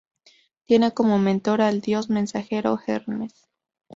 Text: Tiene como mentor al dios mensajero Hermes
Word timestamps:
Tiene 0.65 0.95
como 0.95 1.19
mentor 1.19 1.61
al 1.61 1.79
dios 1.81 2.09
mensajero 2.09 2.79
Hermes 2.87 3.47